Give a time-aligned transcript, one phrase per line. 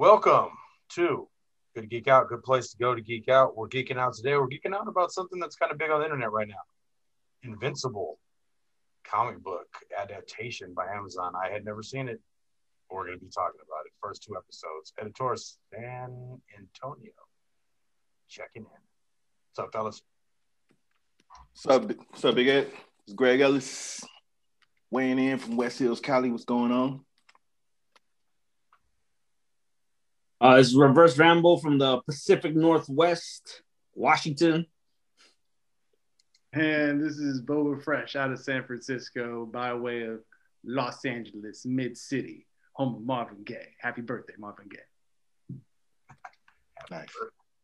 [0.00, 0.48] Welcome
[0.94, 1.28] to
[1.76, 3.54] Good Geek Out, good place to go to geek out.
[3.54, 4.34] We're geeking out today.
[4.34, 6.54] We're geeking out about something that's kind of big on the internet right now
[7.42, 8.18] Invincible
[9.04, 9.66] comic book
[10.00, 11.34] adaptation by Amazon.
[11.36, 12.18] I had never seen it.
[12.90, 13.92] We're going to be talking about it.
[14.02, 14.94] First two episodes.
[14.98, 17.12] Editor San Antonio
[18.26, 18.68] checking in.
[19.52, 20.00] What's up, fellas?
[21.52, 22.68] What's up, what's up, Big Ed?
[23.04, 24.02] It's Greg Ellis
[24.90, 26.30] weighing in from West Hills, Cali.
[26.30, 27.04] What's going on?
[30.42, 33.62] Uh, it's Reverse Rambo from the Pacific Northwest,
[33.94, 34.64] Washington.
[36.54, 40.20] And this is Boba Fresh out of San Francisco by way of
[40.64, 43.74] Los Angeles, Mid City, home of Marvin Gaye.
[43.78, 45.58] Happy birthday, Marvin Gaye.
[46.90, 47.08] Nice.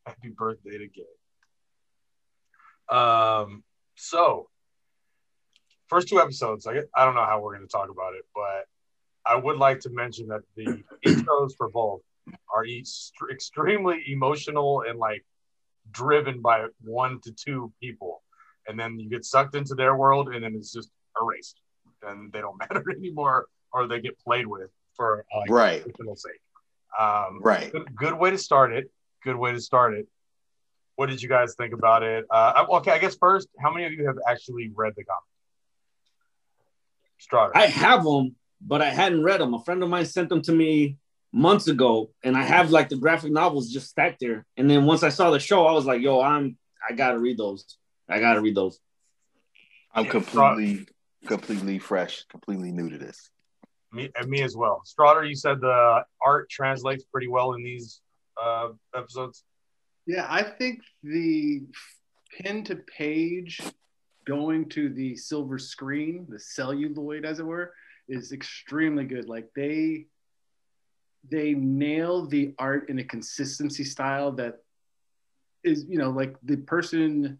[0.04, 1.04] Happy birthday to Gaye.
[2.94, 3.64] Um,
[3.94, 4.50] so
[5.88, 8.66] first two episodes, I, I don't know how we're going to talk about it, but
[9.24, 12.02] I would like to mention that the intros for both
[12.54, 15.24] are east, extremely emotional and like
[15.90, 18.22] driven by one to two people.
[18.68, 21.60] And then you get sucked into their world and then it's just erased
[22.02, 26.40] and they don't matter anymore or they get played with for like, right sake.
[26.98, 27.70] Um, right.
[27.70, 28.90] Good, good, way to start it.
[29.22, 30.06] Good way to start it.
[30.94, 32.24] What did you guys think about it?
[32.30, 35.22] Uh, okay, I guess first, how many of you have actually read the comic?
[37.18, 37.52] Strata.
[37.54, 39.52] I have them, but I hadn't read them.
[39.52, 40.96] A friend of mine sent them to me
[41.32, 44.46] months ago, and I have like the graphic novels just stacked there.
[44.56, 46.56] And then once I saw the show, I was like, "Yo, I'm
[46.88, 47.78] I gotta read those.
[48.08, 48.80] I gotta read those."
[49.94, 50.86] I'm completely,
[51.26, 53.30] completely fresh, completely new to this.
[53.92, 54.82] Me and me as well.
[54.84, 58.00] Strotter, you said the art translates pretty well in these
[58.40, 59.44] uh, episodes.
[60.06, 61.62] Yeah, I think the
[62.38, 63.60] pen to page
[64.26, 67.72] going to the silver screen, the celluloid, as it were,
[68.08, 69.28] is extremely good.
[69.28, 70.06] Like they
[71.30, 74.62] they nail the art in a consistency style that
[75.64, 77.38] is you know like the person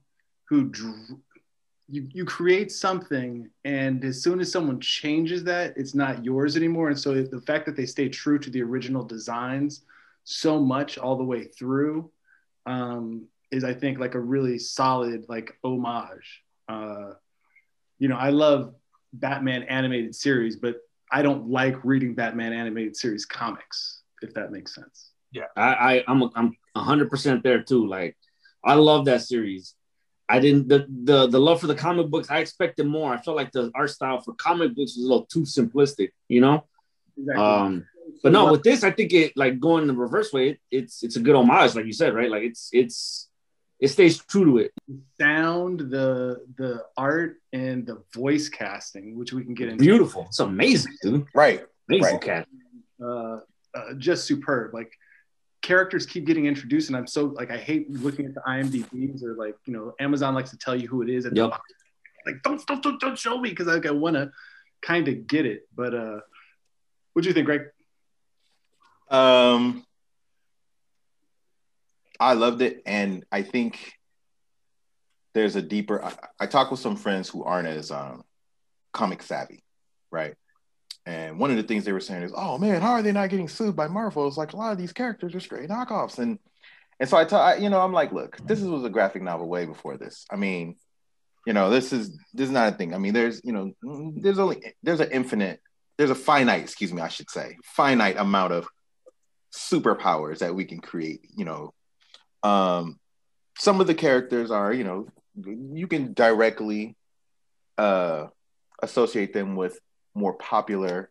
[0.48, 1.20] who drew,
[1.89, 6.89] you you create something and as soon as someone changes that it's not yours anymore.
[6.89, 9.83] And so the fact that they stay true to the original designs
[10.25, 12.11] so much all the way through
[12.67, 16.42] um, is i think like a really solid like homage.
[16.69, 17.13] Uh,
[17.98, 18.75] you know i love
[19.13, 24.74] batman animated series but I don't like reading Batman animated series comics, if that makes
[24.74, 25.11] sense.
[25.33, 27.86] Yeah, I, I I'm a, I'm hundred percent there too.
[27.86, 28.17] Like,
[28.64, 29.74] I love that series.
[30.28, 32.30] I didn't the, the the love for the comic books.
[32.30, 33.12] I expected more.
[33.12, 36.40] I felt like the art style for comic books was a little too simplistic, you
[36.40, 36.64] know.
[37.16, 37.45] Exactly.
[37.45, 37.86] Um,
[38.22, 40.50] but no, with this, I think it like going the reverse way.
[40.50, 42.30] It, it's it's a good homage, like you said, right?
[42.30, 43.28] Like it's it's
[43.79, 44.73] it stays true to it.
[45.20, 49.85] Sound, the the art, and the voice casting, which we can get into.
[49.85, 50.25] Beautiful.
[50.29, 51.27] It's amazing, dude.
[51.35, 51.64] Right.
[51.89, 52.20] Amazing right.
[52.20, 52.48] cat.
[53.03, 53.41] Uh,
[53.75, 54.73] uh, just superb.
[54.73, 54.91] Like
[55.61, 59.35] characters keep getting introduced, and I'm so like I hate looking at the IMDb's or
[59.35, 61.53] like you know Amazon likes to tell you who it is And yep.
[62.25, 64.31] like don't don't don't, don't show me because like I want to
[64.81, 65.69] kind of get it.
[65.75, 66.20] But uh,
[67.13, 67.63] what do you think, Greg?
[69.11, 69.85] Um,
[72.18, 73.94] I loved it, and I think
[75.34, 76.02] there's a deeper.
[76.02, 78.24] I, I talk with some friends who aren't as um,
[78.92, 79.62] comic savvy,
[80.10, 80.34] right?
[81.04, 83.30] And one of the things they were saying is, "Oh man, how are they not
[83.30, 86.38] getting sued by Marvel?" It's like a lot of these characters are straight knockoffs, and
[86.98, 89.66] and so I tell you know I'm like, look, this was a graphic novel way
[89.66, 90.27] before this.
[90.30, 90.77] I mean,
[91.46, 92.94] you know, this is this is not a thing.
[92.94, 93.72] I mean, there's you know,
[94.16, 95.60] there's only there's an infinite,
[95.96, 98.66] there's a finite, excuse me, I should say, finite amount of
[99.54, 101.20] superpowers that we can create.
[101.36, 101.74] You know,
[102.46, 102.98] um,
[103.58, 105.08] some of the characters are, you know,
[105.45, 106.96] you can directly
[107.77, 108.27] uh,
[108.83, 109.79] associate them with
[110.14, 111.11] more popular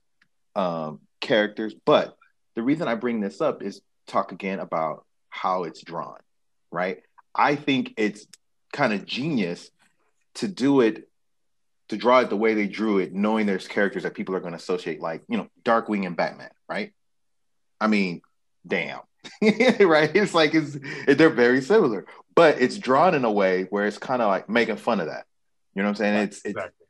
[0.56, 1.74] um, characters.
[1.86, 2.16] But
[2.56, 6.20] the reason I bring this up is talk again about how it's drawn,
[6.72, 7.04] right?
[7.34, 8.26] I think it's
[8.72, 9.70] kind of genius
[10.36, 11.10] to do it,
[11.90, 14.54] to draw it the way they drew it, knowing there's characters that people are going
[14.54, 16.94] to associate, like, you know, Darkwing and Batman, right?
[17.82, 18.22] I mean,
[18.66, 19.02] damn.
[19.42, 20.12] right?
[20.16, 20.78] It's like it's
[21.08, 22.06] they're very similar,
[22.36, 25.26] but it's drawn in a way where it's kind of like making fun of that.
[25.74, 26.16] You know what I'm saying?
[26.16, 26.86] It's it's exactly.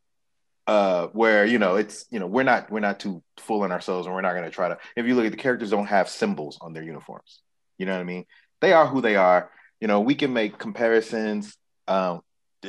[0.67, 4.15] uh where you know it's you know we're not we're not too fooling ourselves and
[4.15, 4.77] we're not going to try to.
[4.95, 7.41] If you look at the characters, don't have symbols on their uniforms.
[7.77, 8.25] You know what I mean?
[8.61, 9.51] They are who they are.
[9.81, 11.57] You know, we can make comparisons.
[11.87, 12.21] Um,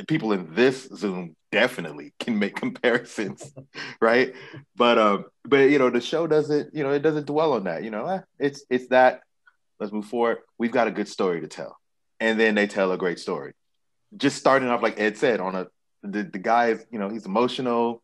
[0.09, 3.53] people in this Zoom definitely can make comparisons,
[4.01, 4.35] right?
[4.75, 7.83] But um, but you know, the show doesn't, you know, it doesn't dwell on that.
[7.83, 9.23] You know, eh, it's it's that
[9.81, 10.39] let's move forward.
[10.59, 11.77] We've got a good story to tell.
[12.21, 13.53] And then they tell a great story.
[14.17, 15.67] Just starting off, like Ed said, on a
[16.03, 18.03] the, the guy is, you know, he's emotional.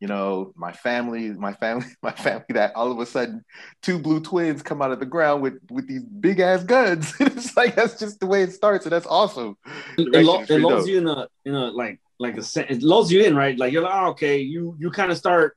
[0.00, 3.44] you know, my family, my family, my family that all of a sudden
[3.82, 7.12] two blue twins come out of the ground with with these big ass guns.
[7.20, 9.56] it's like that's just the way it starts, and that's awesome.
[9.98, 13.22] It, lo- it lulls you in a in a like like a it lulls you
[13.22, 13.58] in, right?
[13.58, 15.56] Like you're like, oh, okay, you you kind of start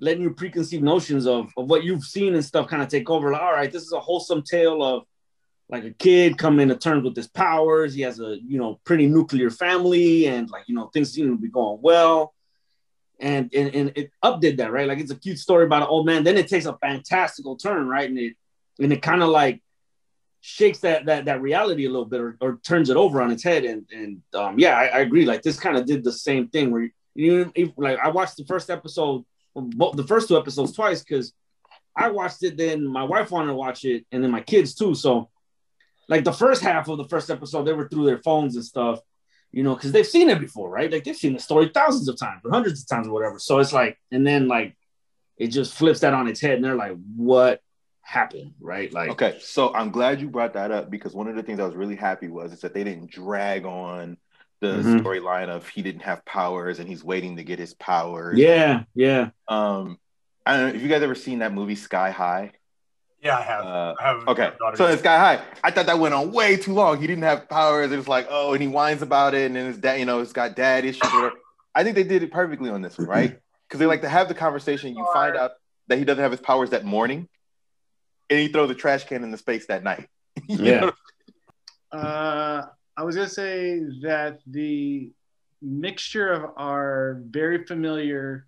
[0.00, 3.30] letting your preconceived notions of, of what you've seen and stuff kind of take over.
[3.30, 5.04] Like, all right, this is a wholesome tale of
[5.68, 7.94] like a kid coming to terms with his powers.
[7.94, 11.40] He has a you know pretty nuclear family, and like you know things seem to
[11.40, 12.34] be going well.
[13.20, 16.06] And, and and it updid that right, like it's a cute story about an old
[16.06, 16.24] man.
[16.24, 18.34] Then it takes a fantastical turn, right, and it
[18.80, 19.62] and it kind of like
[20.40, 23.42] shakes that that that reality a little bit or, or turns it over on its
[23.42, 23.64] head.
[23.64, 25.24] And and um, yeah, I, I agree.
[25.24, 28.44] Like this kind of did the same thing where you, you like I watched the
[28.44, 29.24] first episode,
[29.54, 31.32] the first two episodes twice because
[31.96, 32.56] I watched it.
[32.56, 34.94] Then my wife wanted to watch it, and then my kids too.
[34.94, 35.30] So
[36.08, 39.00] like the first half of the first episode, they were through their phones and stuff,
[39.52, 40.90] you know, because they've seen it before, right?
[40.90, 43.38] Like they've seen the story thousands of times or hundreds of times or whatever.
[43.38, 44.76] So it's like, and then like
[45.36, 47.60] it just flips that on its head, and they're like, "What
[48.02, 48.92] happened?" Right?
[48.92, 51.66] Like, okay, so I'm glad you brought that up because one of the things I
[51.66, 54.16] was really happy was is that they didn't drag on
[54.64, 55.06] the mm-hmm.
[55.06, 58.38] storyline of he didn't have powers and he's waiting to get his powers.
[58.38, 59.30] Yeah, yeah.
[59.46, 59.98] Um,
[60.46, 62.52] I don't know if you guys ever seen that movie Sky High.
[63.22, 63.64] Yeah, I have.
[63.64, 65.44] Uh, I have okay, so it's Sky High.
[65.62, 67.00] I thought that went on way too long.
[67.00, 67.92] He didn't have powers.
[67.92, 70.20] It was like, oh, and he whines about it, and then his dad, you know,
[70.20, 71.10] it's got dad issues.
[71.12, 71.36] Whatever.
[71.74, 73.38] I think they did it perfectly on this one, right?
[73.68, 74.94] Because they like to have the conversation.
[74.94, 75.52] You find out
[75.88, 77.28] that he doesn't have his powers that morning,
[78.30, 80.08] and he throws a trash can in the space that night.
[80.48, 80.90] yeah.
[81.90, 82.62] Uh,
[82.96, 85.10] I was gonna say that the
[85.60, 88.46] mixture of our very familiar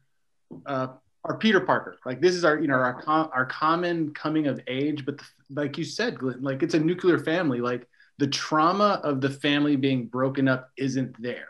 [0.66, 0.88] uh,
[1.26, 1.98] our Peter Parker.
[2.04, 5.04] Like this is our, you know, our our common coming of age.
[5.04, 7.60] But the, like you said, Glenn, like it's a nuclear family.
[7.60, 7.88] Like
[8.18, 11.48] the trauma of the family being broken up isn't there.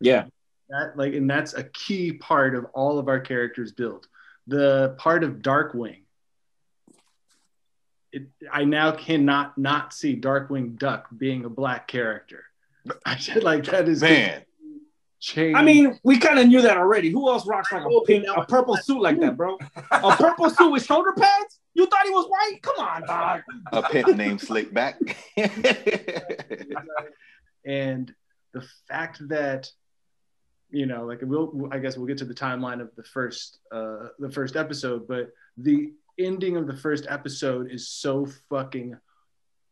[0.00, 0.26] Yeah.
[0.68, 4.06] That like, and that's a key part of all of our characters build.
[4.46, 6.02] The part of Darkwing.
[8.12, 12.44] It, I now cannot not see Darkwing Duck being a black character.
[13.06, 14.42] I said like that is man
[15.20, 15.56] change.
[15.56, 17.10] I mean, we kind of knew that already.
[17.10, 19.58] Who else rocks like a pink, a purple suit like that, bro?
[19.90, 21.60] A purple suit with shoulder pads?
[21.74, 22.62] You thought he was white?
[22.62, 23.42] Come on, dog.
[23.72, 25.14] A pimp named Slickback.
[27.66, 28.14] and
[28.52, 29.70] the fact that
[30.70, 34.08] you know, like we'll, I guess we'll get to the timeline of the first, uh,
[34.18, 38.96] the first episode, but the ending of the first episode is so fucking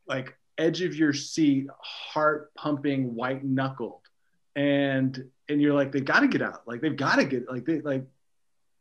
[0.06, 4.00] like edge of your seat, heart pumping, white knuckled,
[4.54, 6.62] and and you're like, they've got to get out.
[6.66, 8.04] Like they've got to get like they like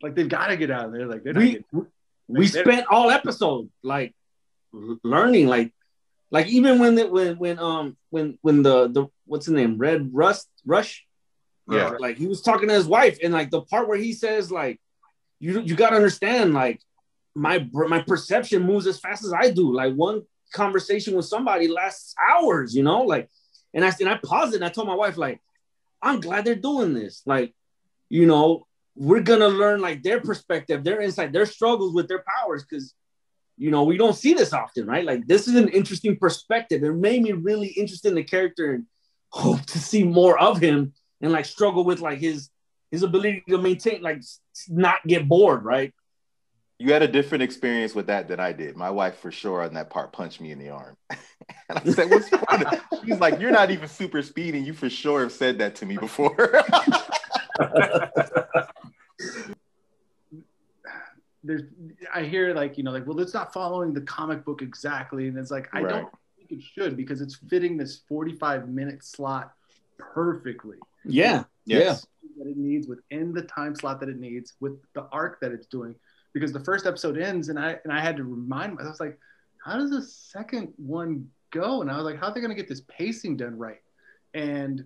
[0.01, 0.85] like they've got to get out.
[0.85, 1.07] Of there.
[1.07, 1.87] Like they're we getting,
[2.27, 4.13] we spent all episode like
[5.03, 5.73] learning like
[6.31, 9.77] like even when the, when when um when when the the what's the name?
[9.77, 11.05] Red rust rush?
[11.69, 11.93] Yeah.
[11.99, 14.81] Like he was talking to his wife and like the part where he says like
[15.39, 16.81] you you got to understand like
[17.35, 20.21] my my perception moves as fast as I do like one
[20.53, 23.27] conversation with somebody lasts hours you know like
[23.73, 25.41] and I and I paused it and I told my wife like
[26.03, 27.23] I'm glad they're doing this.
[27.25, 27.55] Like,
[28.09, 32.63] you know, we're gonna learn like their perspective, their insight, their struggles with their powers,
[32.69, 32.93] because
[33.57, 35.05] you know we don't see this often, right?
[35.05, 36.83] Like, this is an interesting perspective.
[36.83, 38.85] It made me really interested in the character and
[39.29, 42.49] hope to see more of him and like struggle with like his
[42.91, 44.21] his ability to maintain, like,
[44.67, 45.93] not get bored, right?
[46.83, 48.75] You had a different experience with that than I did.
[48.75, 50.97] My wife, for sure, on that part, punched me in the arm.
[51.09, 51.17] and
[51.69, 52.65] I said, "What's funny?"
[53.05, 55.85] She's like, "You're not even super speed, and you for sure have said that to
[55.85, 56.35] me before."
[61.45, 61.63] There's,
[62.13, 65.37] I hear like you know, like, well, it's not following the comic book exactly, and
[65.37, 65.89] it's like I right.
[65.89, 69.53] don't think it should because it's fitting this 45 minute slot
[69.97, 70.77] perfectly.
[71.05, 72.05] Yeah, yes.
[72.37, 75.67] That it needs within the time slot that it needs with the arc that it's
[75.67, 75.95] doing
[76.33, 78.99] because the first episode ends and I and I had to remind myself, I was
[78.99, 79.19] like,
[79.63, 81.81] how does the second one go?
[81.81, 83.81] And I was like, how are they gonna get this pacing done right?
[84.33, 84.85] And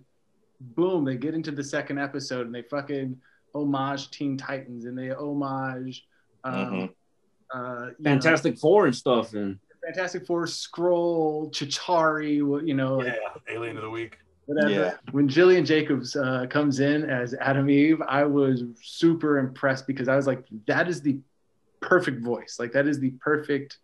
[0.60, 3.16] boom, they get into the second episode and they fucking
[3.54, 6.06] homage Teen Titans and they homage
[6.44, 7.58] um, mm-hmm.
[7.58, 12.36] uh, Fantastic know, Four and stuff and Fantastic Four, Scroll, Chitauri,
[12.66, 13.14] you know, yeah,
[13.48, 14.18] Alien of the Week.
[14.46, 14.70] Whatever.
[14.70, 14.94] Yeah.
[15.10, 20.16] When Gillian Jacobs uh, comes in as Atom Eve, I was super impressed because I
[20.16, 21.18] was like, that is the
[21.80, 22.56] perfect voice.
[22.58, 23.78] Like that is the perfect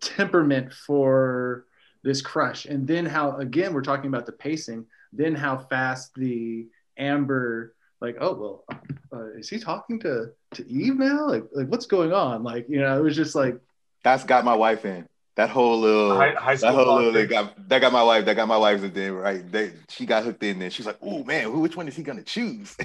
[0.00, 1.66] temperament for
[2.02, 2.64] this crush.
[2.66, 4.86] And then how again we're talking about the pacing.
[5.12, 6.66] Then how fast the
[6.98, 8.80] Amber like oh well
[9.12, 11.28] uh, is he talking to to Eve now?
[11.28, 12.42] Like like what's going on?
[12.42, 13.58] Like you know it was just like
[14.02, 15.06] that's got my wife in.
[15.34, 18.36] That whole little, high, high that whole little, that got, that got my wife, that
[18.36, 19.50] got my wife in there, right?
[19.50, 20.68] They, she got hooked in there.
[20.68, 22.76] She's like, "Oh man, which one is he gonna choose?"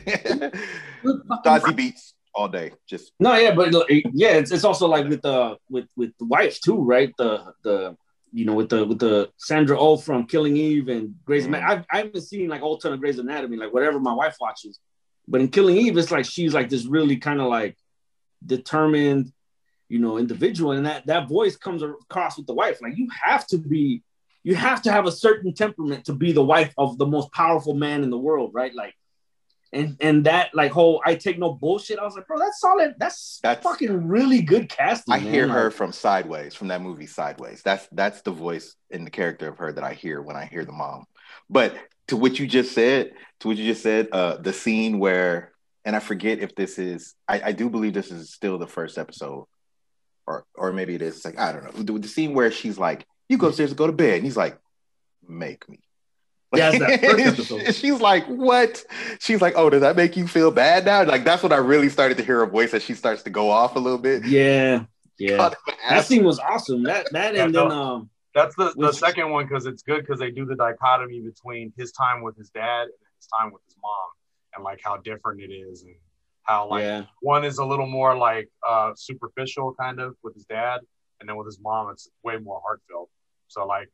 [1.43, 2.71] Dodgy beats all day.
[2.87, 3.73] Just No, yeah, but
[4.13, 7.11] yeah, it's, it's also like with the with with the wife too, right?
[7.17, 7.31] The
[7.63, 7.97] the
[8.31, 11.47] you know with the with the Sandra Oh from Killing Eve and Grey's Mhm.
[11.57, 11.71] Anatomy.
[11.71, 14.37] I've, I haven't seen like a whole ton of Grey's Anatomy, like whatever my wife
[14.39, 14.79] watches.
[15.27, 17.75] But in Killing Eve, it's like she's like this really kind of like
[18.45, 19.31] determined,
[19.89, 22.81] you know, individual, and that that voice comes across with the wife.
[22.81, 24.03] Like you have to be,
[24.43, 27.73] you have to have a certain temperament to be the wife of the most powerful
[27.73, 28.73] man in the world, right?
[28.73, 28.93] Like.
[29.73, 31.99] And, and that like whole I take no bullshit.
[31.99, 32.95] I was like, bro, that's solid.
[32.97, 35.13] That's, That's- fucking really good casting.
[35.13, 35.33] I man.
[35.33, 37.61] hear her from Sideways, from that movie Sideways.
[37.63, 40.63] That's that's the voice and the character of her that I hear when I hear
[40.63, 41.05] the mom.
[41.49, 41.75] But
[42.07, 45.51] to what you just said, to what you just said, uh, the scene where,
[45.83, 48.97] and I forget if this is, I, I do believe this is still the first
[48.97, 49.45] episode,
[50.25, 51.17] or or maybe it is.
[51.17, 51.83] It's like I don't know.
[51.83, 54.37] The, the scene where she's like, "You go upstairs and go to bed," and he's
[54.37, 54.57] like,
[55.27, 55.79] "Make me."
[56.55, 58.83] Yeah, that first she's like, "What?"
[59.19, 61.89] She's like, "Oh, does that make you feel bad now?" Like that's when I really
[61.89, 64.25] started to hear her voice as she starts to go off a little bit.
[64.25, 64.85] Yeah,
[65.19, 65.37] yeah.
[65.37, 65.55] God,
[65.89, 66.83] That scene was awesome.
[66.83, 70.01] That that and Yeah, then um That's the, the Which- second one because it's good
[70.01, 73.61] because they do the dichotomy between his time with his dad and his time with
[73.65, 74.09] his mom
[74.55, 75.95] and like how different it is and
[76.43, 80.45] how like yeah one is a little more like uh superficial kind of with his
[80.45, 80.79] dad
[81.19, 83.09] and then with his mom it's way more heartfelt
[83.49, 83.89] so like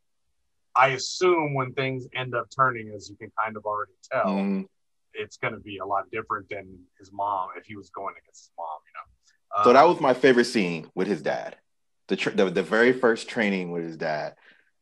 [0.76, 4.66] i assume when things end up turning as you can kind of already tell Mm.
[5.14, 8.42] it's going to be a lot different than his mom if he was going against
[8.46, 11.58] his mom you know uh, So that was my favorite scene with his dad.
[12.08, 14.36] The tr- the, the very first training with his dad.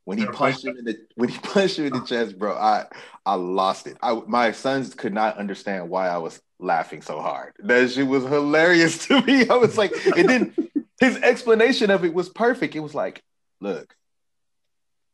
[0.05, 2.85] When he punched him in the when he punched him in the chest, bro, I
[3.25, 3.97] I lost it.
[4.01, 7.53] I my sons could not understand why I was laughing so hard.
[7.59, 9.47] That shit was hilarious to me.
[9.49, 10.55] I was like, and then
[10.99, 12.75] his explanation of it was perfect.
[12.75, 13.21] It was like,
[13.59, 13.93] look,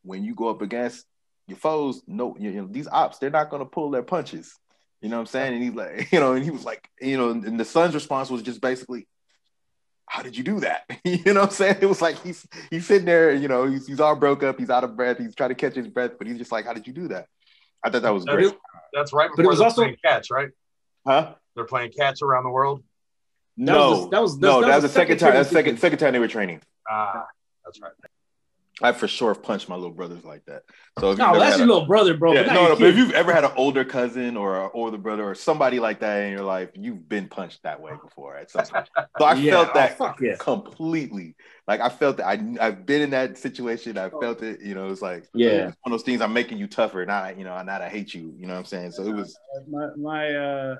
[0.08, 1.04] when you go up against
[1.46, 4.54] your foes, no, you know, these ops, they're not gonna pull their punches.
[5.00, 5.54] You know what I'm saying?
[5.54, 8.30] And he's like, you know, and he was like, you know, and the son's response
[8.30, 9.06] was just basically,
[10.06, 10.84] how did you do that?
[11.04, 11.76] you know what I'm saying?
[11.82, 14.70] It was like he's he's sitting there, you know, he's, he's all broke up, he's
[14.70, 16.86] out of breath, he's trying to catch his breath, but he's just like, how did
[16.86, 17.26] you do that?
[17.84, 18.52] I thought that was great.
[18.92, 20.48] that's right But it was also- playing catch right
[21.06, 21.34] Huh?
[21.54, 22.82] they're playing catch around the world
[23.56, 25.18] That no, was the- that was- no, that that was was the the second second
[25.18, 25.28] time.
[25.30, 26.60] training That's second second time they were training.
[26.90, 27.26] ah
[27.64, 27.92] that's right
[28.80, 30.62] I for sure have punched my little brothers like that.
[31.00, 32.32] So if you've no, that's your a- little brother, bro.
[32.32, 35.24] yeah, no, no, but if you've ever had an older cousin or an older brother
[35.28, 38.64] or somebody like that in your life, you've been punched that way before at some
[38.66, 38.88] point.
[39.18, 40.36] So I Yeah, felt oh, that fuck yeah.
[40.38, 41.34] completely.
[41.66, 43.98] Like I felt that I I've been in that situation.
[43.98, 44.60] I felt it.
[44.60, 45.48] You know, it's like Yeah.
[45.68, 46.20] it's one of those things.
[46.20, 48.32] I'm making you tougher, not you know, not I hate you.
[48.36, 48.92] You know what I'm saying?
[48.92, 49.36] So it was
[49.68, 50.76] my my uh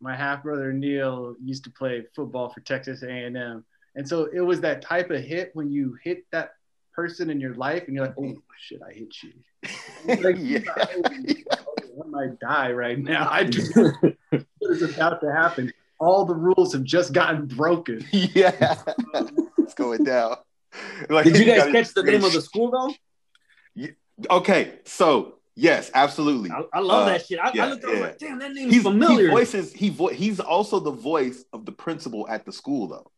[0.00, 4.60] my half brother Neil used to play football for Texas A&M, and so it was
[4.62, 6.50] that type of hit when you hit that
[6.94, 9.32] person in your life, and you're like, oh shit, I hit you.
[10.22, 10.60] Like, yeah.
[10.76, 13.28] I might die right now.
[13.30, 14.16] I just what
[14.62, 15.72] is about to happen.
[15.98, 18.04] All the rules have just gotten broken.
[18.12, 18.82] yeah,
[19.58, 20.36] it's going down.
[21.08, 22.94] Like, Did you guys gotta- catch the name of the school though?
[24.30, 26.50] Okay, so yes, absolutely.
[26.50, 27.38] I, I love Uh, that shit.
[27.40, 28.04] I, yeah, I looked, I was yeah.
[28.04, 29.24] like, damn, that name's He's familiar.
[29.24, 29.72] He voices.
[29.72, 33.10] He vo- He's also the voice of the principal at the school, though.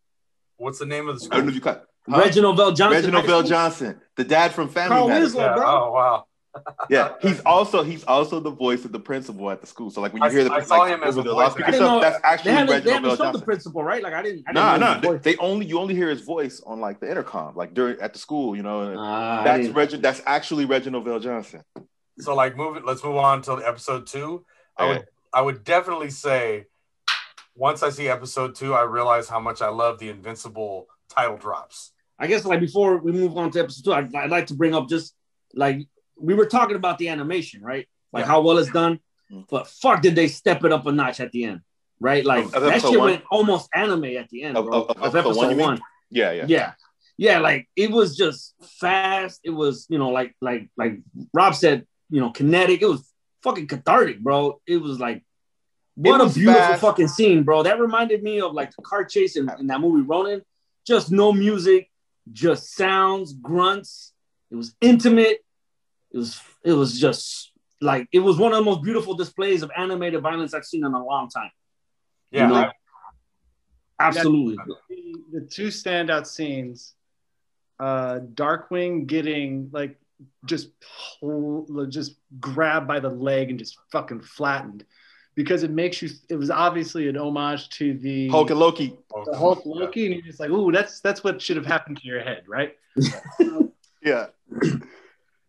[0.56, 1.32] what's the name of the school?
[1.34, 1.86] I don't know if you cut.
[2.08, 2.20] Huh?
[2.22, 2.90] Reginald VelJohnson.
[2.90, 5.34] Reginald VelJohnson, the dad from Family Carl Matters.
[5.34, 5.54] Winslow.
[5.56, 5.66] bro.
[5.66, 6.24] oh wow
[6.88, 9.90] Yeah, he's also he's also the voice of the principal at the school.
[9.90, 11.42] So like when you I- hear the I saw like, him as over the voice
[11.42, 14.02] loudspeaker I didn't that's They actually haven't, they Reginald haven't Bell shown the principal, right?
[14.02, 14.44] Like I didn't.
[14.48, 16.98] I didn't No, know no, they, they only you only hear his voice on like
[17.00, 18.82] the intercom, like during at the school, you know.
[18.82, 21.62] and Ah, that's didn't- Reg, that's actually Reginald VelJohnson.
[22.20, 24.42] so like move it let's move on to episode two
[24.78, 26.64] i would i would definitely say
[27.54, 31.92] once i see episode two i realize how much i love the invincible title drops
[32.18, 34.74] I guess like before we move on to episode two, I'd, I'd like to bring
[34.74, 35.14] up just
[35.54, 35.86] like
[36.18, 37.86] we were talking about the animation, right?
[38.12, 38.28] Like Yeah.
[38.28, 39.00] how well it's done,
[39.32, 39.44] Mm.
[39.50, 41.60] but fuck, did they step it up a notch at the end,
[42.00, 42.24] right?
[42.24, 43.10] Like Of- that shit one?
[43.10, 45.80] went almost anime at the end, Of- of- of episode one, one.
[46.10, 46.44] Yeah, yeah.
[46.48, 46.72] yeah
[47.18, 51.00] yeah like it was just fast it was you know like like like
[51.32, 53.10] rob said you know kinetic it was
[53.42, 55.24] fucking cathartic bro it was like
[55.94, 56.80] what a beautiful fast.
[56.82, 60.02] fucking scene bro that reminded me of like the car chase in, in that movie
[60.06, 60.42] ronin
[60.86, 61.90] just no music
[62.32, 64.12] just sounds grunts.
[64.50, 65.38] It was intimate.
[66.12, 69.70] It was it was just like it was one of the most beautiful displays of
[69.76, 71.50] animated violence i've seen in a long time.
[72.30, 72.72] Yeah know, I-
[74.00, 74.56] absolutely.
[74.88, 76.94] The, the two standout scenes,
[77.78, 79.98] uh, Darkwing getting like
[80.46, 80.70] just
[81.20, 84.84] pull, just grabbed by the leg and just fucking flattened,
[85.36, 86.08] because it makes you.
[86.28, 88.96] It was obviously an homage to the Hulk and Loki.
[89.26, 92.06] the Hulk Loki, and you're just like, ooh, that's that's what should have happened to
[92.06, 92.74] your head, right?
[94.02, 94.26] Yeah.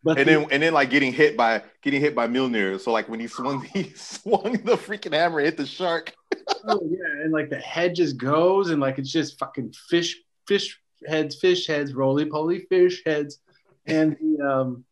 [0.04, 2.78] But and the- then and then like getting hit by getting hit by Milner.
[2.80, 6.14] So like when he swung he swung the freaking hammer, hit the shark.
[6.66, 10.16] oh yeah, and like the head just goes and like it's just fucking fish,
[10.48, 13.40] fish heads, fish heads, roly poly fish heads,
[13.86, 14.86] and the um,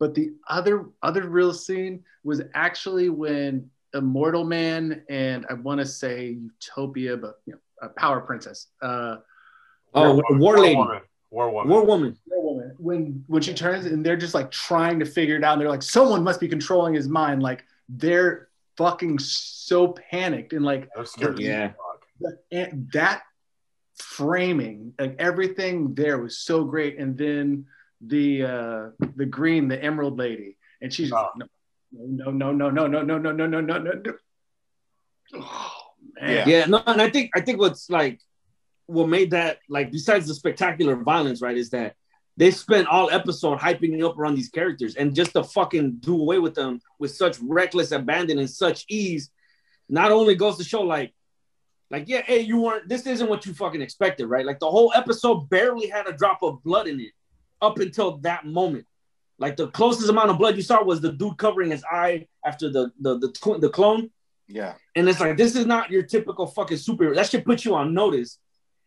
[0.00, 5.86] but the other other real scene was actually when Immortal Man and I want to
[5.86, 8.68] say Utopia, but you know, a Power Princess.
[8.82, 9.16] Uh,
[9.94, 11.00] Oh, War, War Lady, Woman.
[11.30, 11.70] War Woman.
[11.70, 12.16] War Woman.
[12.26, 15.52] War Woman, when when she turns and they're just like trying to figure it out,
[15.54, 17.42] and they're like, someone must be controlling his mind.
[17.42, 20.88] Like they're fucking so panicked and like
[21.38, 21.40] That.
[21.40, 21.72] Yeah.
[22.52, 23.22] And that
[23.96, 26.98] framing, like everything there was so great.
[26.98, 27.66] And then
[28.00, 31.28] the uh the green, the emerald lady, and she's Oh.
[31.36, 31.46] no,
[31.98, 34.12] no, no, no, no, no, no, no, no, no, no, no, no.
[35.34, 35.72] Oh
[36.20, 36.30] man.
[36.30, 36.44] Yeah.
[36.46, 38.20] Yeah, no, and I think I think what's like
[38.86, 41.96] what made that like besides the spectacular violence, right, is that
[42.36, 46.20] they spent all episode hyping you up around these characters and just to fucking do
[46.20, 49.30] away with them with such reckless abandon and such ease,
[49.88, 51.14] not only goes to show like
[51.90, 54.46] like yeah, hey, you weren't this isn't what you fucking expected, right?
[54.46, 57.12] Like the whole episode barely had a drop of blood in it
[57.62, 58.86] up until that moment.
[59.38, 62.70] Like the closest amount of blood you saw was the dude covering his eye after
[62.70, 64.10] the the the, tw- the clone.
[64.48, 64.74] Yeah.
[64.94, 67.14] And it's like this is not your typical fucking superhero.
[67.14, 68.38] That should put you on notice.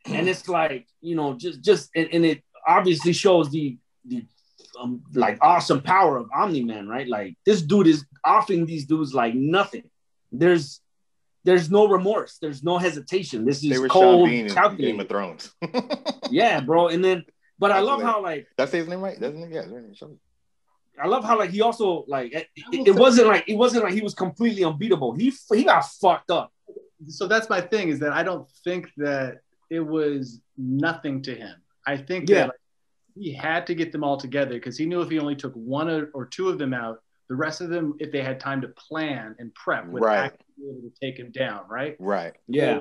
[0.05, 4.25] And it's like, you know, just just and, and it obviously shows the the
[4.79, 7.07] um, like awesome power of Omni Man, right?
[7.07, 9.83] Like this dude is offing these dudes like nothing.
[10.31, 10.81] There's
[11.43, 13.45] there's no remorse, there's no hesitation.
[13.45, 15.51] This They is Sean cold, in Game of Thrones.
[16.31, 16.89] Yeah, bro.
[16.89, 17.25] And then,
[17.57, 19.19] but I That's love how like I say his name right?
[19.19, 19.51] Doesn't it?
[19.51, 19.63] Yeah.
[20.99, 21.05] It's Sean.
[21.05, 23.93] I love how like he also like it, it, it wasn't like it wasn't like
[23.93, 25.13] he was completely unbeatable.
[25.13, 26.51] He he got fucked up.
[27.07, 31.55] so that's my thing is that I don't think that it was nothing to him.
[31.87, 32.35] I think Yeah.
[32.35, 32.59] that like,
[33.15, 35.89] he had to get them all together because he knew if he only took one
[35.89, 38.67] or, or two of them out, the rest of them, if they had time to
[38.69, 40.25] plan and prep, would Right.
[40.25, 41.95] actually be able to take him down, right?
[41.99, 42.33] Right.
[42.47, 42.79] Yeah,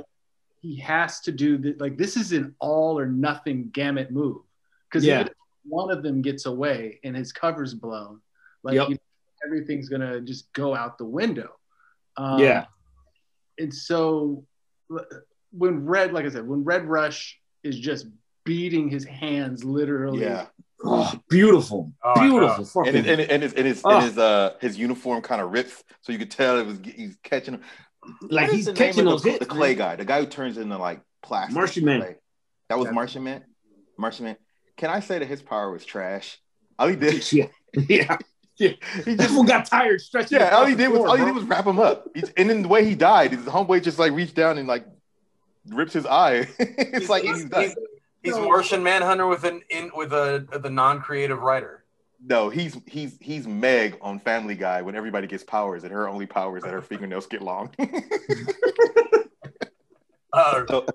[0.63, 4.43] He has to do the, like this is an all or nothing gamut move
[4.91, 5.29] because Yeah.
[5.69, 8.21] If one of them gets away and his cover's blown,
[8.63, 8.89] like Yep.
[8.89, 9.01] you know,
[9.47, 11.50] everything's gonna just go out the window.
[12.17, 12.67] Um, yeah.
[13.59, 14.45] and so
[15.52, 18.07] when red like i said when red rush is just
[18.45, 20.47] beating his hands literally Yeah.
[20.85, 22.59] Oh, beautiful, Oh, beautiful.
[22.59, 22.65] know.
[22.65, 23.91] Fucking, And his, and, and his, and his, Oh.
[23.97, 27.17] and his, uh, his uniform kind of rips, so you could tell it was he's
[27.25, 27.63] catching him.
[28.23, 29.41] like What is he's the catching those the, hits.
[29.41, 29.78] the clay man.
[29.78, 31.54] guy, the guy who turns into like plastic.
[31.54, 32.00] Martian Man.
[32.00, 32.17] clay.
[32.69, 32.93] That was Yeah.
[32.93, 33.45] Martian Man.
[33.99, 34.37] Martian Man.
[34.78, 36.38] Can I say that his power was trash?
[36.78, 37.47] All he did, Yeah,
[37.88, 38.17] yeah.
[38.56, 38.76] he
[39.17, 40.38] just fool got tired stretching.
[40.41, 40.56] yeah.
[40.56, 42.08] All he did was floor, all he did was wrap him up.
[42.14, 44.86] He's, and then the way he died, his homeboy just like reached down and like
[45.69, 46.49] rips his eye.
[46.58, 47.64] it's like he's done.
[47.64, 47.75] he's,
[48.23, 51.84] he's Martian Manhunter with an in with a the non-creative writer.
[52.25, 56.26] No, he's he's he's Meg on Family Guy when everybody gets powers and her only
[56.26, 57.71] powers that her fingernails get long.
[60.32, 60.86] Uh, So,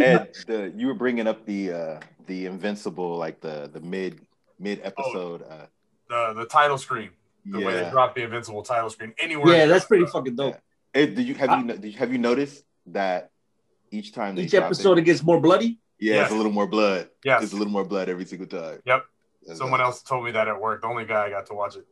[0.00, 4.20] Ed, the, you were bringing up the uh, the Invincible, like the the mid
[4.58, 5.42] mid episode.
[5.42, 5.66] Uh,
[6.08, 7.10] the the title screen,
[7.44, 7.90] the way they yeah.
[7.90, 9.56] dropped the Invincible title screen anywhere.
[9.56, 10.56] Yeah, that's pretty fucking dope.
[10.94, 13.30] Ed, did you have you did you, have you noticed that
[13.90, 15.78] each time Each episode it, it gets more bloody.
[16.00, 17.08] yeah, it's a little more blood.
[17.24, 18.80] Yeah, it's a little more blood every single time.
[18.84, 19.04] Yep.
[19.46, 19.86] That's Someone nice.
[19.86, 20.82] else told me that at work.
[20.82, 21.86] The only guy I got to watch it.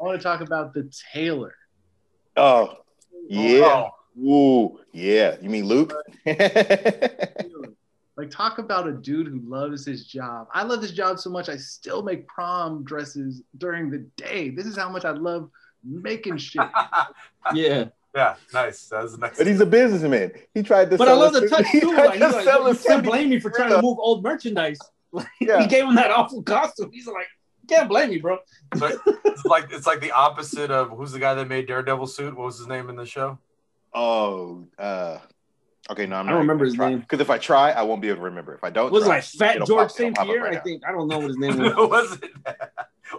[0.00, 1.54] i want to talk about the taylor
[2.36, 2.78] Oh,
[3.28, 3.64] yeah.
[3.64, 5.36] Oh, Ooh, yeah.
[5.40, 5.92] You mean Luke?
[8.16, 11.48] like talk about a dude who loves his job i love this job so much
[11.48, 15.50] i still make prom dresses during the day this is how much i love
[15.82, 16.62] making shit
[17.54, 18.86] Yeah, yeah, nice.
[18.86, 19.36] That was the next.
[19.36, 20.32] but he's a businessman.
[20.54, 20.96] He tried to.
[20.96, 21.80] but I love the touch too.
[21.80, 23.98] tried Like, to he's like, sell a you can't blame me for trying to move
[23.98, 24.78] old merchandise.
[25.12, 25.60] Like, Yeah.
[25.60, 26.90] he gave him that awful costume.
[26.92, 27.26] He's like,
[27.68, 28.38] can't blame me, bro.
[28.78, 32.34] So it's like it's like the opposite of who's the guy that made Daredevil suit?
[32.34, 33.38] What was his name in the show?
[33.94, 35.18] Oh, uh,
[35.90, 36.06] okay.
[36.06, 36.90] No, I'm I don't remember his try.
[36.90, 37.00] name.
[37.00, 38.54] Because if I try, I won't be able to remember.
[38.54, 40.16] If I don't, Was it try, like Fat George St.
[40.18, 40.42] Pierre?
[40.42, 41.74] right I think I don't know what his name was.
[41.74, 42.30] What was it?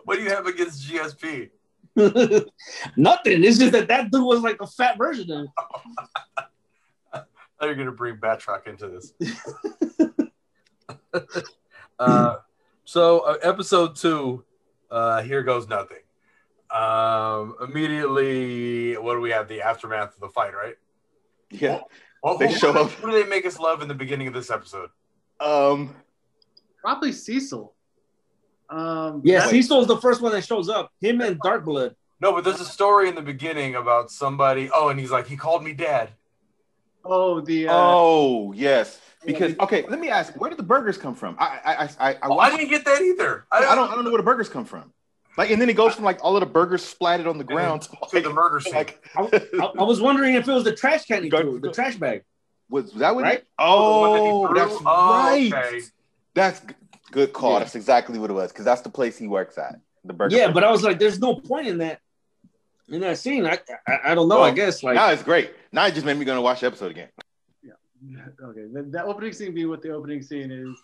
[0.04, 1.50] What do you have against GSP?
[2.98, 3.44] Nothing.
[3.46, 5.48] It's just that that dude was like a fat version of him.
[7.14, 7.20] I
[7.60, 9.14] thought you're gonna bring Batroc into this.
[12.00, 12.36] uh,
[12.84, 14.44] so uh, episode two,
[14.92, 16.00] uh, here goes nothing.
[16.72, 19.48] Um, immediately, what do we have?
[19.48, 20.76] The aftermath of the fight, right?
[21.52, 21.82] Yeah.
[22.24, 22.90] Well, They who, show up.
[22.92, 24.90] Who do they make us love in the beginning of this episode?
[25.40, 25.96] Um.
[26.82, 27.74] probably cecil
[28.70, 30.92] um Yeah, that- Cecil's the first one that shows up.
[31.02, 31.96] Him and Darkblood.
[32.22, 34.70] No, but there's a story in the beginning about somebody.
[34.74, 36.10] Oh, and he's like, he called me dad.
[37.04, 39.00] oh the uh, Oh yes.
[39.26, 41.36] Because okay, let me ask, where did the burgers come from?
[41.38, 43.46] I I I I, I, Oh, I didn't get that either.
[43.52, 44.92] I don't I don't know where the burgers come from.
[45.38, 47.82] Like, and then it goes from like all of the burgers splattered on the ground
[47.84, 48.74] to, to the murder scene.
[48.74, 49.22] like I,
[49.60, 52.24] I, I was wondering if it was the trash can he threw, the trash bag.
[52.70, 53.24] Was that what?
[53.24, 53.44] Right?
[53.60, 54.56] Oh, The that he oh, threw?
[54.56, 55.54] that's Oh, right.
[55.54, 55.82] okay.
[56.34, 56.62] That's
[57.12, 57.54] good call.
[57.54, 57.60] Yeah.
[57.60, 59.80] That's exactly what it was because that's the place he works at.
[60.04, 60.36] The burger.
[60.36, 60.54] Yeah, place.
[60.56, 62.00] but I was like, there's no point in that
[62.90, 63.46] in that scene.
[63.46, 64.36] I I, I don't know.
[64.36, 65.52] Well, I guess like now it's great.
[65.72, 67.10] Now it just made me gonna watch the episode again.
[67.64, 67.72] Yeah.
[68.42, 70.78] Okay, the, that opening scene being what the opening scene is.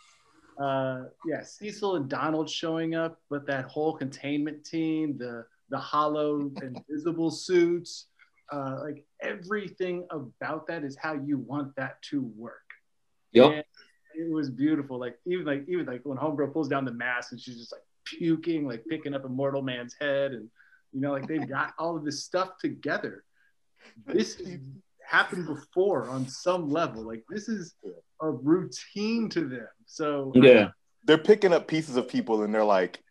[0.61, 6.51] Uh, yeah, Cecil and Donald showing up, but that whole containment team, the the hollow
[6.61, 8.07] invisible suits,
[8.51, 12.69] uh, like everything about that is how you want that to work.
[13.31, 13.51] Yep.
[13.51, 13.63] And
[14.15, 14.99] it was beautiful.
[14.99, 17.81] Like even like even like when Homegirl pulls down the mask and she's just like
[18.05, 20.49] puking, like picking up a mortal man's head, and
[20.91, 23.23] you know, like they've got all of this stuff together.
[24.05, 24.59] This has
[25.07, 27.01] happened before on some level.
[27.01, 27.73] Like this is
[28.21, 29.67] a routine to them.
[29.85, 30.69] So yeah.
[31.05, 33.01] They're picking up pieces of people and they're like,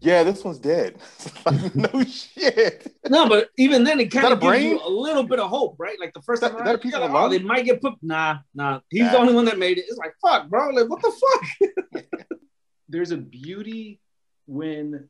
[0.00, 0.96] "Yeah, this one's dead."
[1.46, 2.92] like, no shit.
[3.08, 4.70] No, but even then, it kind of a gives brain?
[4.70, 5.96] you a little bit of hope, right?
[6.00, 7.38] Like the first Is time that- around, that a piece you're of like, oh, they
[7.38, 7.94] might get put.
[8.02, 8.80] Nah, nah.
[8.90, 9.12] He's Nah.
[9.12, 9.84] the only one that made it.
[9.88, 10.70] It's like fuck, bro.
[10.70, 12.04] Like what the fuck?
[12.88, 14.00] there's a beauty
[14.46, 15.08] when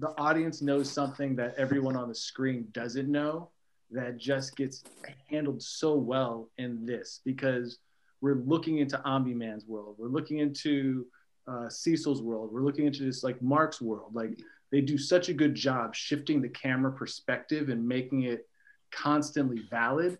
[0.00, 3.50] the audience knows something that everyone on the screen doesn't know
[3.92, 4.82] that just gets
[5.28, 7.78] handled so well in this because
[8.20, 9.96] we're looking into Omni Man's world.
[9.98, 11.06] We're looking into
[11.48, 12.52] uh, Cecil's world.
[12.52, 14.14] We're looking into this like Mark's world.
[14.14, 14.38] Like
[14.70, 18.46] they do such a good job shifting the camera perspective and making it
[18.90, 20.18] constantly valid.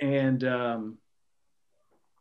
[0.00, 0.98] And um,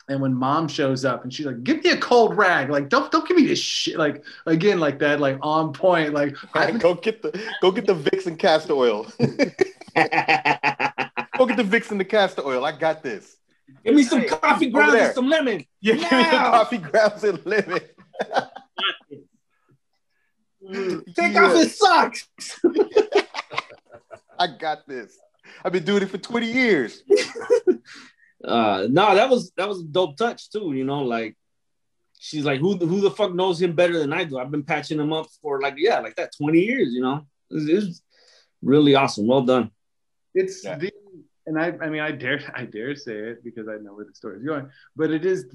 [0.10, 3.12] and when mom shows up and she's like, "Give me a cold rag," like don't
[3.12, 3.98] don't give me this shit.
[3.98, 6.13] Like again, like that, like on point.
[6.13, 6.36] Like
[6.80, 9.04] go get the go get the Vicks and castor oil.
[9.19, 9.26] go
[11.45, 12.65] get the Vicks and the castor oil.
[12.65, 13.38] I got this.
[13.84, 15.65] Give me some Hey, coffee grounds and some lemon.
[15.82, 17.79] Yeah, give me the coffee grounds and lemon.
[21.15, 21.45] Take Yeah.
[21.45, 22.27] off his socks.
[24.39, 25.17] I got this.
[25.63, 27.03] I've been doing it for 20 years.
[28.41, 30.71] Uh, no, that was that was a dope touch too.
[30.71, 31.36] You know, like
[32.19, 34.39] she's like, who who the fuck knows him better than I do?
[34.39, 36.93] I've been patching him up for like yeah, like that twenty years.
[36.93, 38.01] You know, it's, it's
[38.62, 39.27] really awesome.
[39.27, 39.71] Well done.
[40.34, 40.77] it's Yeah.
[40.77, 40.89] the
[41.49, 44.13] and I I mean I dare I dare say it because I know where the
[44.15, 45.45] story is going, but it is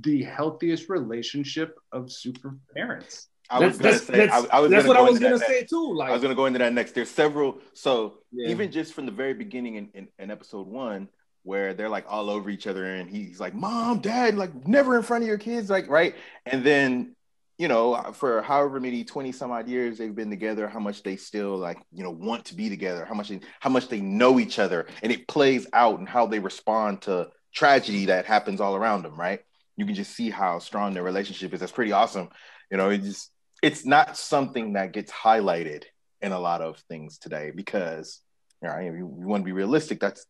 [0.00, 3.28] the healthiest relationship of super parents.
[3.50, 5.18] I That's was gonna that's, say, that's, I, I was that's gonna what I was
[5.20, 5.70] gonna that say next.
[5.70, 5.94] too.
[5.94, 6.92] Like I was gonna go into that next.
[6.96, 7.58] There's several.
[7.74, 8.48] So Yeah.
[8.50, 11.08] even just from the very beginning in, in, in episode one,
[11.42, 15.02] where they're like all over each other, and he's like, "Mom, Dad, like never in
[15.02, 16.14] front of your kids," like right.
[16.46, 17.14] And then
[17.58, 21.02] you know, uh, for however many twenty some odd years they've been together, how much
[21.02, 24.00] they still like you know want to be together, how much they, how much they
[24.00, 28.60] know each other, and it plays out and how they respond to tragedy that happens
[28.60, 29.16] all around them.
[29.16, 29.40] Right.
[29.76, 31.60] You can just see how strong their relationship is.
[31.60, 32.28] That's pretty awesome.
[32.70, 33.30] You know, it just
[33.62, 35.84] it's not something that gets highlighted
[36.20, 38.20] in a lot of things today because
[38.62, 40.00] you know, you, you want to be realistic.
[40.00, 40.26] That's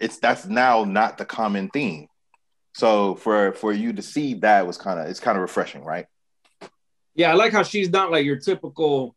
[0.00, 2.06] it's that's now not the common theme.
[2.74, 6.06] So for for you to see that was kind of it's kind of refreshing, right?
[7.14, 9.16] Yeah, I like how she's not like your typical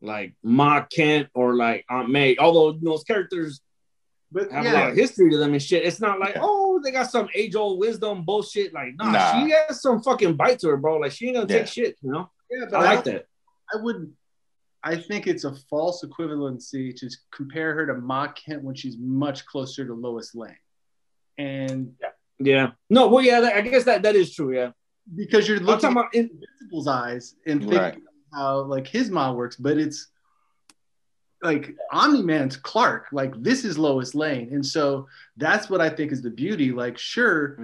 [0.00, 2.36] like Ma Kent or like Aunt May.
[2.36, 3.60] Although you know, those characters
[4.32, 5.84] But have a lot yeah, of history to them and shit.
[5.84, 6.40] It's not like, Yeah.
[6.42, 8.72] oh, they got some age old wisdom bullshit.
[8.72, 9.44] Like, nah, Nah.
[9.44, 10.96] she has some fucking bite to her, bro.
[10.98, 11.58] Like, she ain't gonna Yeah.
[11.58, 12.30] take shit, you know?
[12.50, 13.26] yeah, but I but like that.
[13.72, 14.10] I wouldn't.
[14.84, 19.46] I think it's a false equivalency to compare her to Ma Kent when she's much
[19.46, 20.56] closer to Lois Lane,
[21.38, 22.08] and Yeah.
[22.40, 22.70] yeah.
[22.90, 24.52] No, well, yeah, I guess that that is true.
[24.54, 24.72] Yeah.
[25.14, 27.98] Because you're I'm looking talking at about in, Invincible's eyes and thinking Right.
[28.32, 30.08] how like his mom works, but it's
[31.42, 33.06] like Omni Man's Clark.
[33.12, 36.70] Like this is Lois Lane, and so that's what I think is the beauty.
[36.72, 37.58] Like, sure,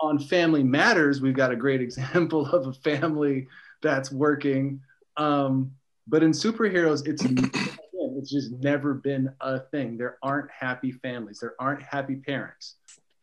[0.00, 3.48] on Family Matters, we've got a great example of a family
[3.82, 4.80] that's working.
[5.16, 5.72] Um,
[6.06, 7.24] but in superheroes, it's
[8.16, 9.98] it's just never been a thing.
[9.98, 11.38] There aren't happy families.
[11.40, 12.76] There aren't happy parents.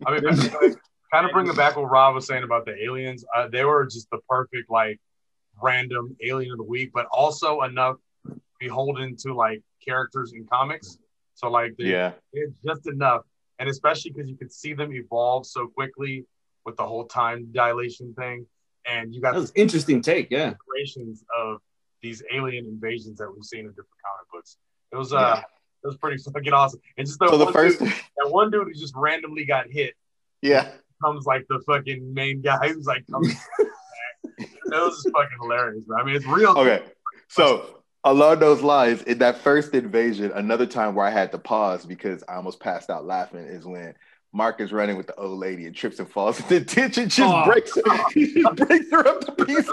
[0.06, 0.76] I mean, like,
[1.14, 3.24] kind of bringing back what Rob was saying about the aliens.
[3.36, 5.00] Uh, they were just the perfect, like,
[5.62, 7.98] random alien of the week, but also enough
[8.60, 10.98] beholden to like characters in comics.
[11.36, 12.14] So like, they, Yeah.
[12.32, 13.22] it's just enough,
[13.60, 16.26] and especially because you could see them evolve so quickly
[16.66, 18.48] with the whole time dilation thing,
[18.88, 20.32] and you got that was interesting take.
[20.32, 20.54] Yeah.
[20.54, 21.60] iterations of
[22.02, 24.58] these alien invasions that we've seen in different comic books.
[24.92, 25.40] It was uh, Yeah.
[25.84, 26.80] it was pretty fucking awesome.
[26.98, 29.70] And just the, So the one first dude, that one dude who just randomly got
[29.70, 29.94] hit
[30.42, 30.72] Yeah.
[31.04, 33.68] Comes like the fucking main guy who's like comes back.
[34.40, 35.98] It was fucking hilarious, bro.
[36.00, 36.52] I mean, it's real.
[36.58, 36.84] Okay.
[37.28, 41.86] So along those lines, in that first invasion, another time where I had to pause
[41.86, 43.94] because I almost passed out laughing is when
[44.34, 47.22] Mark is running with the old lady and trips and falls in the tension just
[47.22, 47.46] Oh.
[47.46, 49.72] breaks her, he just breaks her up to pieces.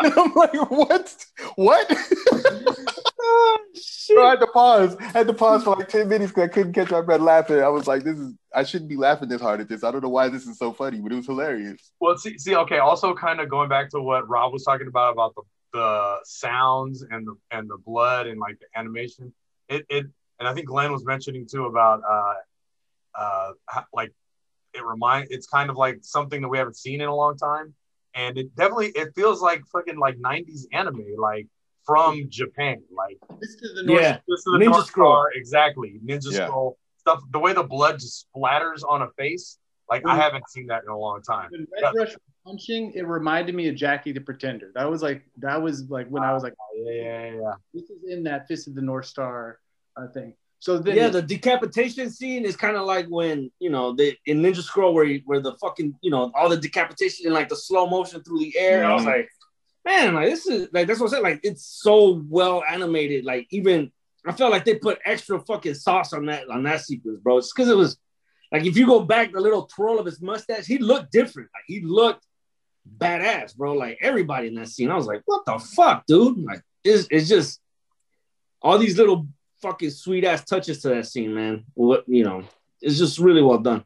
[0.00, 1.26] And I'm like, what?
[1.56, 1.90] What?
[3.22, 3.84] Oh, shit.
[3.84, 3.99] shit.
[4.14, 4.96] Bro, I had to pause.
[5.00, 7.60] I had to pause for like 10 minutes because I couldn't catch my breath laughing.
[7.60, 9.84] I was like, this is I shouldn't be laughing this hard at this.
[9.84, 11.92] I don't know why this is so funny, but it was hilarious.
[12.00, 12.78] Well, see, see, okay.
[12.78, 15.42] Also, kind of going back to what Rob was talking about about the
[15.72, 19.32] the sounds and the and the blood and like the animation.
[19.68, 20.06] It it
[20.38, 22.34] and I think Glenn was mentioning too about uh
[23.14, 24.12] uh like
[24.74, 27.74] it remind it's kind of like something that we haven't seen in a long time,
[28.14, 31.46] and it definitely it feels like fucking like '90s anime, like
[31.90, 34.18] from Japan, like This is the North Yeah.
[34.28, 35.12] this is the Ninja North Scroll.
[35.12, 36.00] Star, exactly.
[36.04, 36.46] Ninja Yeah.
[36.46, 37.20] Scroll stuff.
[37.32, 39.58] The way the blood just splatters on a face,
[39.90, 40.20] like I Mm.
[40.22, 41.48] haven't seen that in a long time.
[41.50, 41.86] When Yeah.
[41.86, 44.70] Red Rush was punching, it reminded me of Jackie the Pretender.
[44.76, 47.54] That was like that was like when I was like, Yeah, yeah, yeah, yeah.
[47.74, 49.58] this is in that Fist of the North Star
[49.96, 50.34] uh, thing.
[50.60, 54.42] So then yeah, the decapitation scene is kind of like when you know the in
[54.42, 57.56] Ninja Scroll where you, where the fucking you know all the decapitation in like the
[57.56, 58.84] slow motion through the air.
[58.84, 59.06] I was Mhm.
[59.06, 59.28] like,
[59.84, 61.22] man, like this is like that's what I said.
[61.22, 63.24] Like it's so well animated.
[63.24, 63.90] Like even
[64.26, 67.38] I felt like they put extra fucking sauce on that on that sequence, bro.
[67.38, 67.98] It's because it was
[68.52, 71.48] like if you go back the little twirl of his mustache, he looked different.
[71.54, 72.26] Like he looked
[72.98, 73.74] badass, bro.
[73.74, 76.38] Like everybody in that scene, I was like, what the fuck, dude?
[76.38, 77.60] Like it's it's just
[78.62, 79.26] all these little
[79.62, 81.64] fucking sweet ass touches to that scene, man.
[81.74, 82.44] What you know,
[82.82, 83.84] it's just really well done.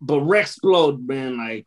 [0.00, 1.66] But Rexplode, man, like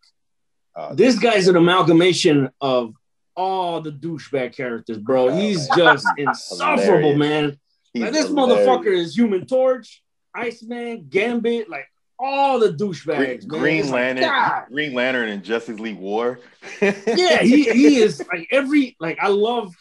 [0.76, 2.94] Uh, this guy's an amalgamation of
[3.40, 5.30] all the douchebag characters, bro.
[5.30, 7.58] He's just insufferable, man.
[7.96, 8.68] Like this hilarious.
[8.68, 10.04] motherfucker is Human Torch,
[10.36, 11.86] Iceman, Gambit, like
[12.20, 13.62] all the douchebags, Green, man.
[13.62, 16.40] Green It's like, Lantern, Green Lantern, and Justice League War.
[16.82, 16.92] Yeah,
[17.42, 19.74] he, he is like every like I love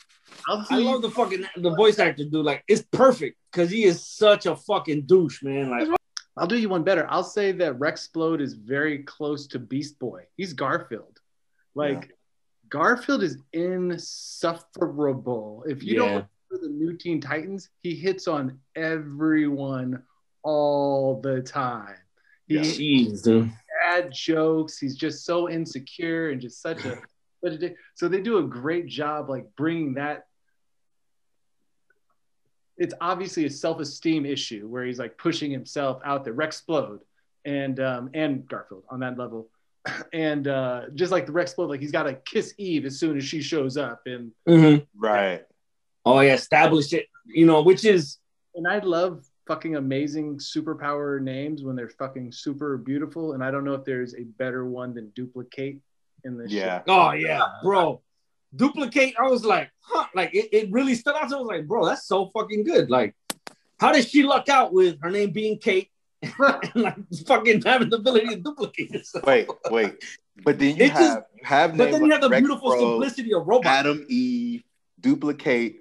[0.49, 2.45] I'll I see- love the fucking the voice actor, dude.
[2.45, 5.69] Like it's perfect because he is such a fucking douche, man.
[5.69, 5.89] Like
[6.37, 7.07] I'll do you one better.
[7.11, 10.23] I'll say that Rexplode is very close to Beast Boy.
[10.37, 11.19] He's Garfield.
[11.75, 12.13] Like
[12.69, 15.65] Garfield is insufferable.
[15.69, 15.99] If you Yeah.
[15.99, 20.03] don't remember the new Teen Titans, he hits on everyone
[20.43, 21.97] all the time.
[22.47, 23.51] He jeez, dude.
[23.83, 24.79] bad jokes.
[24.79, 27.01] He's just so insecure and just such a,
[27.45, 27.77] a dick.
[27.95, 30.27] So they do a great job like bringing that.
[32.77, 36.35] It's obviously a self-esteem issue where he's like pushing himself out there.
[36.35, 37.01] Rexplode
[37.45, 39.49] and um, and Garfield on that level,
[40.13, 43.25] and uh, just like the Rexplode, like he's got to kiss Eve as soon as
[43.25, 44.87] she shows up, and Mhm.
[44.97, 45.43] right.
[46.05, 47.07] Oh yeah, establish it.
[47.27, 48.19] You know, which is
[48.55, 53.33] and I love fucking amazing superpower names when they're fucking super beautiful.
[53.33, 55.81] And I don't know if there's a better one than Duplikate
[56.25, 56.51] in this.
[56.51, 56.83] Yeah.
[56.89, 58.03] oh yeah, bro.
[58.57, 59.15] Duplikate.
[59.19, 60.07] I was like, huh?
[60.15, 61.31] Like it, it really stood out.
[61.31, 62.91] So I was like, bro, that's so fucking good.
[62.91, 63.15] Like,
[63.79, 65.89] how did she luck out with her name being Kate and
[66.75, 69.25] like fucking having the ability to duplicate herself?
[69.25, 69.95] Wait, wait.
[70.45, 72.71] But then you It just- have you have But then you have the like beautiful
[72.71, 73.67] Rex Bro, simplicity of robot.
[73.67, 74.63] Atom Eve,
[75.01, 75.77] Duplikate,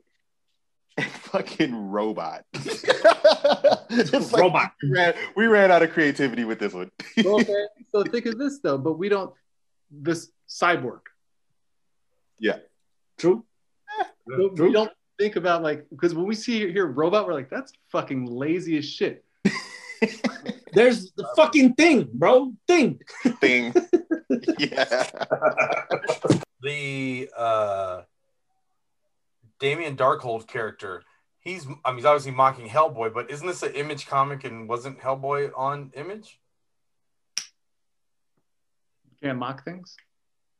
[0.97, 2.45] and fucking robot.
[2.53, 4.71] it's like Robot.
[4.81, 6.91] we ran, we ran out of creativity with this one.
[7.23, 9.33] Well, okay, so think of this though, but we don't
[9.91, 11.01] this cyborg.
[12.39, 12.57] Yeah.
[13.17, 13.43] True.
[13.99, 17.49] Eh, we we don't think about like because when we see here robot, we're like,
[17.49, 19.23] that's fucking lazy as shit.
[20.73, 22.53] There's the fucking thing, bro.
[22.67, 22.99] Thing.
[23.39, 23.73] Thing.
[24.59, 25.09] yeah.
[26.61, 28.01] the uh
[29.59, 31.03] Damien Darkblood character.
[31.39, 34.99] He's I mean he's obviously mocking Hellboy, but isn't this an image comic and wasn't
[34.99, 36.39] Hellboy on image?
[39.21, 39.95] Can't mock things.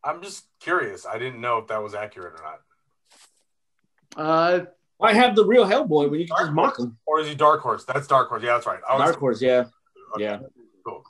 [0.03, 1.05] I'm just curious.
[1.05, 2.59] I didn't know if that was accurate or not.
[4.15, 4.65] Uh,
[4.97, 6.97] Why have the real Hellboy when you can just mock him?
[7.05, 7.85] Or is he Dark Horse?
[7.85, 8.41] That's Dark Horse.
[8.43, 8.79] Yeah, that's right.
[8.87, 9.65] Dark Horse, yeah.
[10.15, 10.39] okay, Yeah.
[10.85, 11.03] Cool.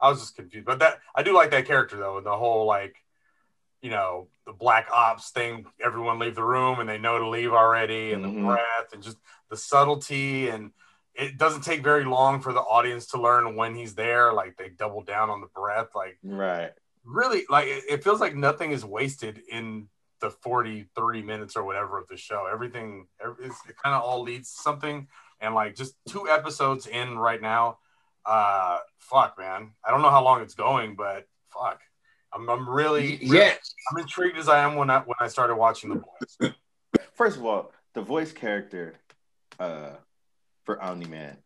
[0.00, 0.66] I was just confused.
[0.66, 2.96] But that I do like that character though, and the whole like,
[3.82, 7.52] you know, the black ops thing, everyone leave the room and they know to leave
[7.52, 8.34] already, and Mhm.
[8.34, 10.72] the breath and just the subtlety and
[11.14, 14.32] it doesn't take very long for the audience to learn when he's there.
[14.32, 15.88] Like they double down on the breath.
[15.94, 16.72] Like Right.
[17.04, 19.88] really like it feels like nothing is wasted in
[20.24, 24.54] the 43 minutes or whatever of the show everything every- it kind of all leads
[24.54, 25.06] to something
[25.40, 27.76] and like just two episodes in right now
[28.24, 31.82] uh fuck man i don't know how long it's going but fuck
[32.32, 33.52] i'm, I'm really, really Yeah.
[33.92, 36.52] i'm intrigued as i am when i when i started watching the boys
[37.12, 38.94] First of all, the voice character
[39.60, 39.90] uh,
[40.64, 41.36] for Omni Man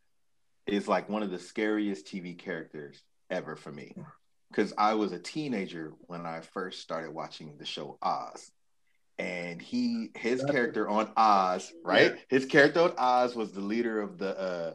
[0.67, 3.95] is like one of the scariest TV characters ever for me.
[4.51, 8.51] Because I was a teenager when I first started watching the show Oz.
[9.19, 12.17] And he his character on Oz, right?
[12.29, 14.73] His character on Oz was the leader of the uh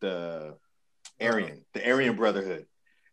[0.00, 0.54] the
[1.20, 2.66] Aryan, the Aryan Brotherhood.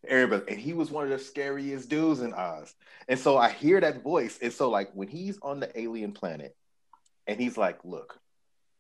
[0.10, 2.74] Aryan and he was one of the scariest dudes in Oz.
[3.08, 4.40] And so I hear that voice.
[4.42, 6.56] And so like when he's on the alien planet
[7.26, 8.20] and he's like, look,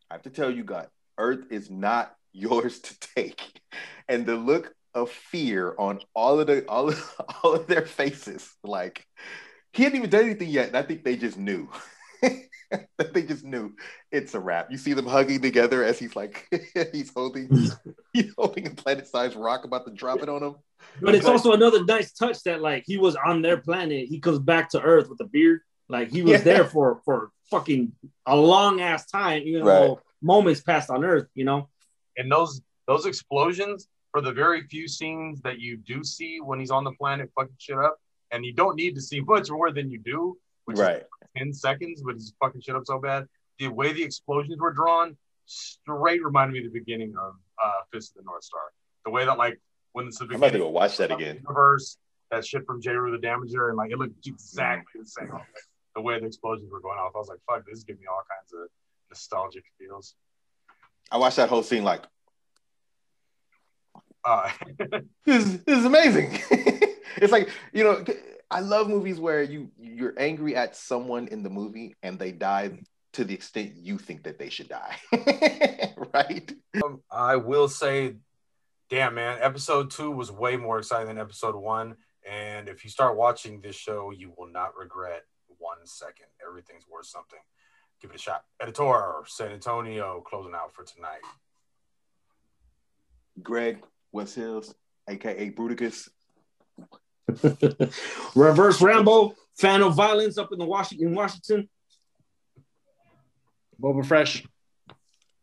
[0.09, 3.61] I have to tell you, got Earth is not yours to take.
[4.07, 8.49] And the look of fear on all of the all of, all of their faces,
[8.63, 9.05] like
[9.77, 10.67] he hadn't even done anything yet.
[10.67, 11.69] And I think they just knew.
[13.13, 13.73] they just knew
[14.11, 14.69] it's a wrap.
[14.71, 16.47] You see them hugging together as he's like
[16.91, 17.47] he's holding
[18.13, 20.55] he's holding a planet-sized rock about to drop it on him.
[21.01, 24.07] But it's also another nice touch that like he was on their planet.
[24.09, 25.61] He comes back to Earth with a beard.
[25.89, 26.37] Like he was Yeah.
[26.39, 27.93] there for for fucking
[28.25, 29.79] a long ass time, even Right.
[29.79, 31.27] though moments passed on Earth.
[31.35, 31.69] You know.
[32.17, 36.71] and those those explosions for the very few scenes that you do see when he's
[36.71, 37.97] on the planet fucking shit up,
[38.31, 41.01] and you don't need to see much more than you do, which Right.
[41.01, 43.27] is ten seconds, but he's fucking shit up so bad.
[43.59, 48.11] The way the explosions were drawn, straight reminded me of the beginning of uh, Fist
[48.11, 48.61] of the North Star.
[49.05, 49.59] The way that like
[49.93, 51.37] when it's the I'm about to go watch that again.
[51.37, 51.97] universe,
[52.31, 52.91] that shit from J.
[52.91, 55.31] Rue the Damager, and like it looked exactly the same.
[55.95, 58.07] The way the explosions were going off, I was like, "Fuck, this is giving me
[58.07, 58.69] all kinds of
[59.09, 60.15] nostalgic feels."
[61.09, 62.03] I watched that whole scene like
[64.23, 64.51] Uh,
[65.25, 66.37] this, is- this is amazing.
[67.17, 68.03] it's like you know,
[68.49, 72.79] I love movies where you you're angry at someone in the movie and they die
[73.13, 74.95] to the extent you think that they should die,
[76.13, 76.53] right?
[76.83, 78.15] Um, I will say,
[78.89, 81.95] damn man, episode two was way more exciting than episode one.
[82.29, 85.23] And if you start watching this show, you will not regret
[85.57, 86.27] one second.
[86.45, 87.39] Everything's worth something.
[88.01, 88.43] Give it a shot.
[88.61, 91.21] Editor San Antonio closing out for tonight.
[93.41, 94.75] Greg West Hills,
[95.09, 96.09] aka Bruticus.
[98.35, 101.69] Reverse Rambo, fan of violence up in the Washington, Washington.
[103.81, 104.45] Boba Fresh,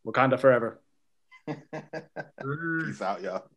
[0.07, 0.81] Wakanda forever.
[1.47, 3.44] Peace out, y'all.